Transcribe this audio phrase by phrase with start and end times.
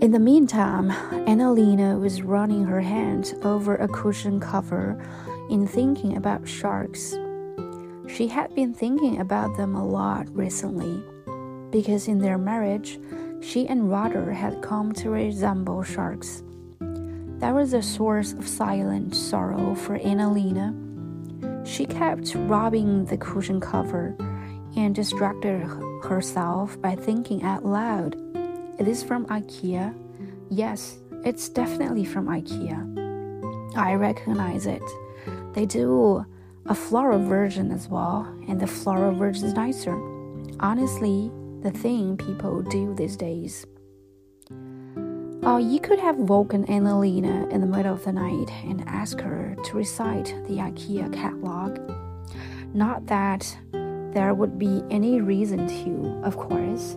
[0.00, 0.92] In the meantime,
[1.26, 4.96] Anna-Lena was running her hand over a cushion cover
[5.50, 7.16] in thinking about sharks.
[8.06, 11.02] She had been thinking about them a lot recently,
[11.72, 13.00] because in their marriage,
[13.40, 16.44] she and Roger had come to resemble sharks.
[16.78, 20.76] That was a source of silent sorrow for Anna-Lena.
[21.64, 24.14] She kept rubbing the cushion cover
[24.76, 25.66] and distracted
[26.04, 28.14] herself by thinking out loud.
[28.78, 29.94] It is from IKEA.
[30.50, 33.76] Yes, it's definitely from IKEA.
[33.76, 34.82] I recognize it.
[35.52, 36.24] They do
[36.66, 39.94] a floral version as well, and the floral version is nicer.
[40.60, 41.30] Honestly,
[41.62, 43.66] the thing people do these days.
[45.42, 49.56] Oh, you could have woken Anna-Lena in the middle of the night and ask her
[49.64, 51.78] to recite the IKEA catalog.
[52.74, 53.58] Not that
[54.18, 56.96] there would be any reason to, of course,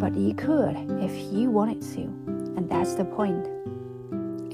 [0.00, 2.00] but you could if you wanted to,
[2.56, 3.46] and that's the point.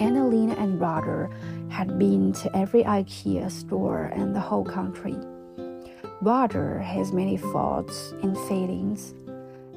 [0.01, 1.31] Anna-Lena and Roger
[1.69, 5.15] had been to every IKEA store in the whole country.
[6.21, 9.15] Roger has many faults and failings.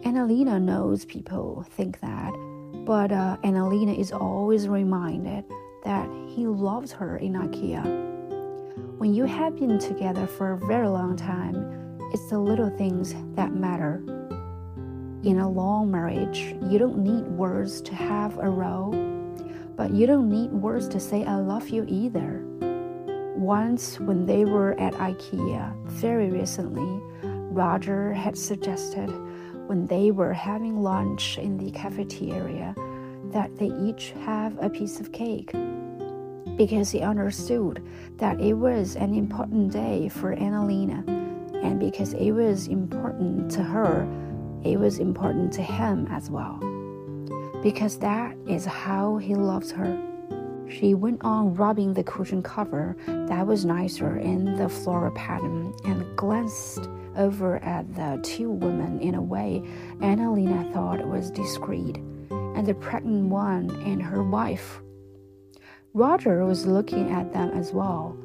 [0.03, 2.33] Anna-Lena knows people think that,
[2.87, 5.45] but uh, Anna-Lena is always reminded
[5.83, 7.83] that he loves her in IKEA.
[8.97, 13.53] When you have been together for a very long time, it's the little things that
[13.53, 14.03] matter.
[15.23, 18.91] In a long marriage, you don't need words to have a row,
[19.77, 22.43] but you don't need words to say I love you either.
[23.37, 29.09] Once, when they were at IKEA, very recently, Roger had suggested
[29.67, 32.75] when they were having lunch in the cafeteria
[33.31, 35.53] that they each have a piece of cake
[36.57, 37.81] because he understood
[38.17, 41.21] that it was an important day for Anna-Lena
[41.61, 44.07] and because it was important to her,
[44.63, 46.59] it was important to him as well.
[47.63, 49.99] Because that is how he loves her.
[50.69, 56.05] She went on rubbing the cushion cover that was nicer in the floral pattern and
[56.15, 59.61] glanced over at the two women in a way
[60.01, 61.97] Anna-Lena thought was discreet,
[62.29, 64.81] and the pregnant one and her wife.
[65.93, 68.15] Roger was looking at them as well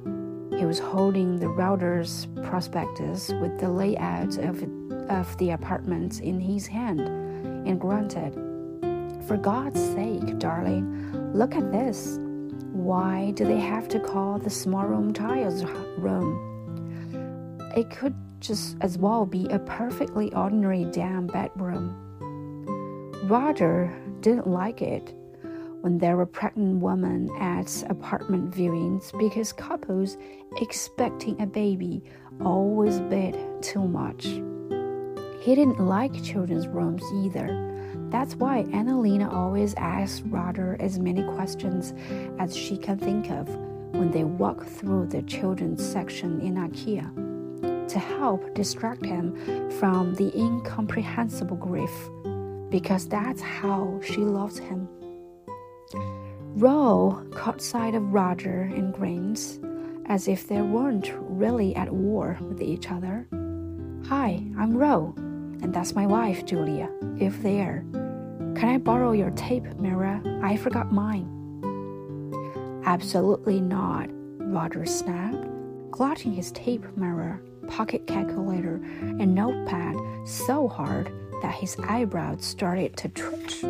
[0.57, 4.63] he was holding the realtor's prospectus with the layout of,
[5.11, 8.33] of the apartments in his hand and grunted,
[9.27, 12.19] For God's sake, darling, look at this.
[12.73, 15.65] Why do they have to call the small room Tiles
[15.99, 16.43] room?
[17.77, 22.03] It could just as well be a perfectly ordinary damn bedroom.
[23.25, 25.15] Roger didn't like it
[25.87, 30.19] when there were pregnant women at apartment viewings because couples
[30.61, 32.03] expecting a baby
[32.45, 34.25] always bid too much.
[35.41, 37.47] He didn't like children's rooms either.
[38.11, 41.95] That's why Anna-Lena always asks Roger as many questions
[42.41, 43.49] as she can think of
[43.95, 50.37] when they walk through the children's section in IKEA to help distract him from the
[50.37, 51.93] incomprehensible grief,
[52.71, 54.89] because that's how she loves him.
[55.95, 59.61] Ro caught sight of Roger and grins,
[60.07, 63.27] as if they weren't really at war with each other.
[64.09, 67.85] Hi, I'm Ro, and that's my wife, Julia, if there.
[67.93, 70.21] Can I borrow your tape, measure?
[70.43, 71.33] I forgot mine.
[72.85, 74.09] Absolutely not,
[74.39, 75.47] Roger snapped,
[75.91, 79.97] clutching his tape measure, pocket calculator, and notepad
[80.27, 83.65] so hard that his eyebrows started to twitch.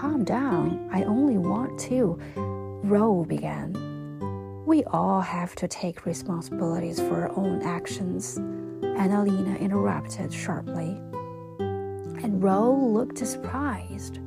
[0.00, 0.88] Calm down.
[0.90, 2.18] I only want to.
[2.34, 3.74] Ro began.
[4.64, 10.98] We all have to take responsibilities for our own actions, Anna-Lena interrupted sharply.
[11.58, 14.20] And Ro looked surprised.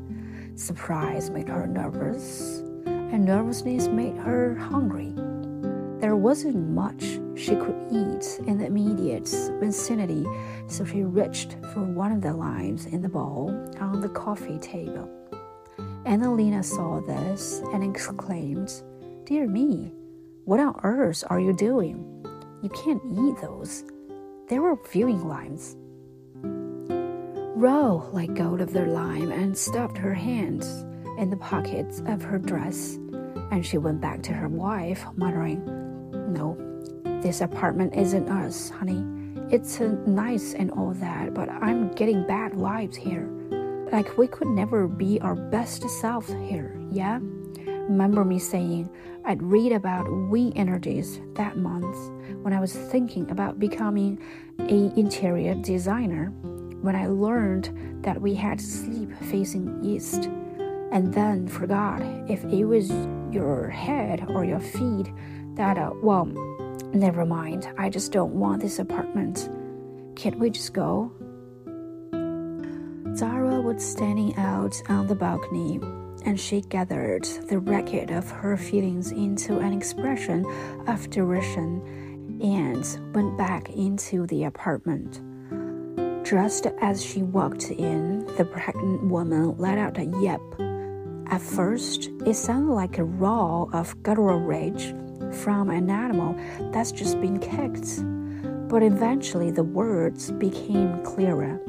[0.53, 5.11] Surprise made her nervous, and nervousness made her hungry.
[5.99, 7.01] There wasn't much
[7.35, 9.27] she could eat in the immediate
[9.59, 10.23] vicinity,
[10.67, 13.49] so she reached for one of the limes in the bowl
[13.79, 15.09] on the coffee table.
[16.05, 18.83] Anna-Lena saw this and exclaimed,
[19.25, 19.93] Dear me,
[20.43, 22.05] what on earth are you doing?
[22.61, 23.85] You can't eat those.
[24.49, 25.77] They were viewing limes.
[27.55, 30.83] Ro let go of the lime and stuffed her hands
[31.17, 32.95] in the pockets of her dress,
[33.51, 35.63] and she went back to her wife, muttering,
[36.33, 36.57] No,
[37.21, 39.05] this apartment isn't us, honey.
[39.49, 43.29] It's nice and all that, but I'm getting bad vibes here.
[43.93, 47.19] Like we could never be our best self here, yeah?
[47.67, 48.89] Remember me saying
[49.23, 51.95] I'd read about we energies that month
[52.41, 54.19] when I was thinking about becoming
[54.61, 56.33] a interior designer.
[56.81, 60.25] When I learned that we had sleep facing east,
[60.91, 62.89] and then forgot if it was
[63.31, 65.13] your head or your feet
[65.53, 66.25] that, uh, well,
[66.93, 67.71] never mind.
[67.77, 69.51] I just don't want this apartment.
[70.15, 71.11] Can't we just go?
[73.15, 75.79] Zara was standing out on the balcony
[76.25, 80.43] and she gathered the record of her feelings into an expression
[80.87, 81.79] of derision
[82.41, 85.21] and went back into the apartment.
[86.25, 90.55] Just as she walked in, the pregnant woman let out a yelp.
[91.27, 94.95] At first, it sounded like a roar of guttural rage
[95.43, 96.35] from an animal
[96.71, 98.03] that's just been kicked,
[98.69, 101.59] but eventually the words became clearer.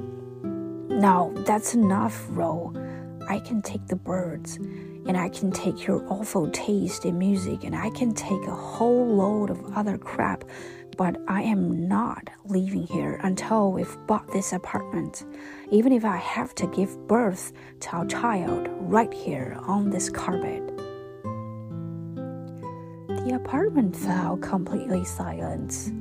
[0.95, 2.73] Now that's enough, Ro.
[3.29, 7.75] I can take the birds, and I can take your awful taste in music, and
[7.75, 10.45] I can take a whole load of other crap,
[10.97, 15.25] but I am not leaving here until we've bought this apartment,
[15.71, 20.63] even if I have to give birth to our child right here on this carpet.
[23.09, 25.93] The apartment fell completely silent.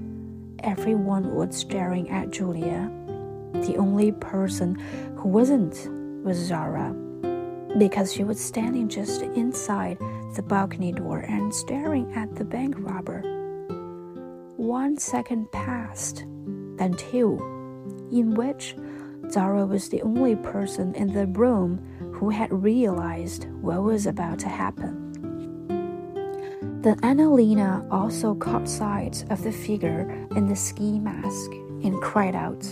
[0.60, 2.92] Everyone was staring at Julia.
[3.66, 4.76] The only person
[5.18, 5.90] who wasn't
[6.24, 6.94] was Zara
[7.78, 9.98] because she was standing just inside
[10.36, 13.22] the balcony door and staring at the bank robber.
[14.58, 16.26] One second passed,
[16.78, 17.38] then two,
[18.12, 18.76] in which
[19.32, 21.80] Zara was the only person in the room
[22.14, 25.00] who had realized what was about to happen.
[26.82, 31.52] Then Anna-Lena also caught sight of the figure in the ski mask
[31.84, 32.68] and cried out,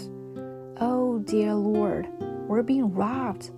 [1.25, 2.07] dear Lord,
[2.47, 3.51] we're being robbed.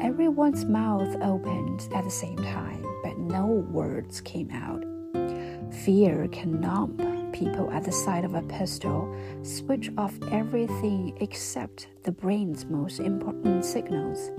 [0.00, 4.82] Everyone's mouth opened at the same time, but no words came out.
[5.84, 12.12] Fear can numb people at the sight of a pistol, switch off everything except the
[12.12, 14.30] brain's most important signals,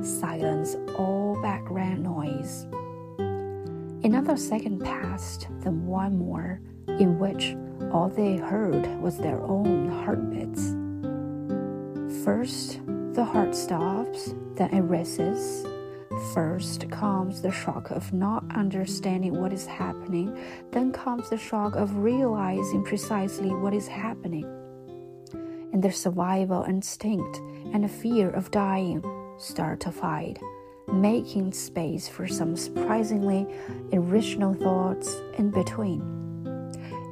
[0.00, 2.66] silence all background noise.
[4.02, 7.54] Another second passed, then one more, in which
[7.92, 10.74] all they heard was their own heartbeats.
[12.26, 12.80] First,
[13.12, 15.64] the heart stops, then it races.
[16.34, 20.36] First comes the shock of not understanding what is happening,
[20.72, 24.44] then comes the shock of realizing precisely what is happening.
[25.72, 27.38] And the survival instinct
[27.72, 29.04] and the fear of dying
[29.38, 30.40] start to fight,
[30.92, 33.46] making space for some surprisingly
[33.92, 36.02] original thoughts in between.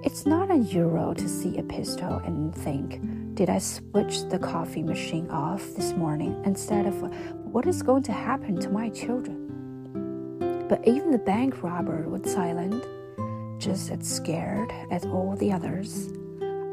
[0.03, 3.01] It's not unusual to see a pistol and think,
[3.35, 6.95] did I switch the coffee machine off this morning instead of
[7.45, 10.67] what is going to happen to my children?
[10.69, 12.85] But even the bank robber was silent,
[13.61, 16.13] just as scared as all the others.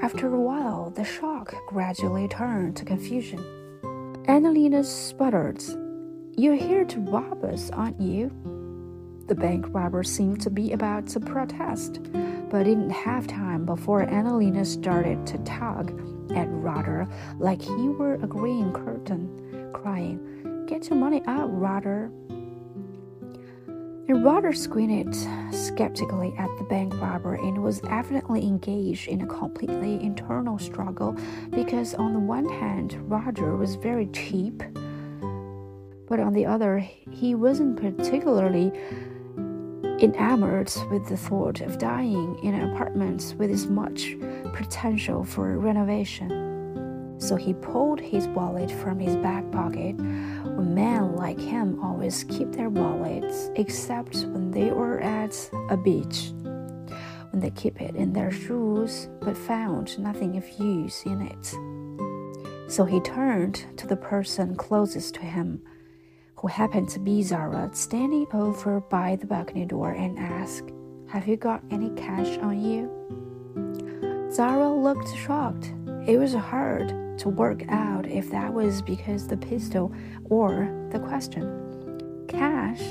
[0.04, 3.44] After a while, the shock gradually turned to confusion.
[4.28, 5.64] Anna-Lena sputtered,
[6.38, 8.30] You're here to rob us, aren't you?
[9.28, 12.02] The bank robber seemed to be about to protest,
[12.50, 15.92] but didn't have time before Anna-Lena started to tug
[16.36, 17.08] at Roger
[17.40, 22.10] like he were a green curtain, crying, Get your money out, Roger.
[24.08, 25.14] And Roger squinted
[25.54, 31.16] skeptically at the bank robber and was evidently engaged in a completely internal struggle
[31.50, 34.64] because, on the one hand, Roger was very cheap,
[36.08, 36.80] but on the other,
[37.10, 38.72] he wasn't particularly
[40.02, 44.16] enamored with the thought of dying in an apartment with as much
[44.54, 47.16] potential for renovation.
[47.20, 49.96] So he pulled his wallet from his back pocket.
[50.00, 56.32] Men like him always keep their wallets, except when they were at a beach,
[57.30, 62.72] when they keep it in their shoes but found nothing of use in it.
[62.72, 65.62] So he turned to the person closest to him
[66.42, 70.72] who happened to be Zara, standing over by the balcony door and asked,
[71.08, 74.32] Have you got any cash on you?
[74.34, 75.72] Zara looked shocked.
[76.08, 79.94] It was hard to work out if that was because the pistol
[80.32, 82.26] or the question.
[82.28, 82.82] Cash?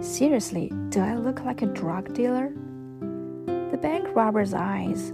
[0.00, 2.52] Seriously, do I look like a drug dealer?
[3.72, 5.12] The bank robber's eyes,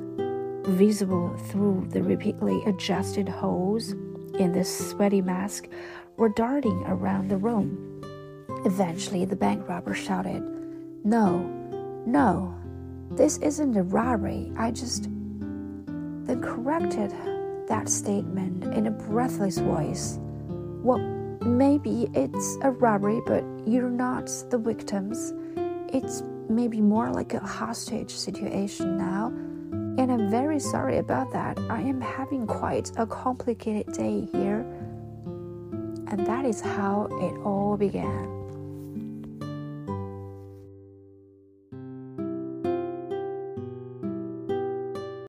[0.64, 3.92] visible through the repeatedly adjusted holes
[4.38, 5.68] in the sweaty mask,
[6.20, 8.02] were darting around the room.
[8.66, 10.42] Eventually, the bank robber shouted,
[11.02, 11.38] No,
[12.04, 12.54] no,
[13.12, 14.52] this isn't a robbery.
[14.58, 15.04] I just.
[16.24, 17.10] Then corrected
[17.68, 20.18] that statement in a breathless voice.
[20.84, 20.98] Well,
[21.40, 25.32] maybe it's a robbery, but you're not the victims.
[25.88, 29.28] It's maybe more like a hostage situation now.
[29.98, 31.58] And I'm very sorry about that.
[31.70, 34.66] I am having quite a complicated day here.
[36.10, 38.39] And that is how it all began.